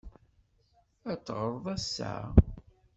Ad 1.11 1.19
teɣṛeḍ 1.25 1.65
ass-a? 1.75 2.13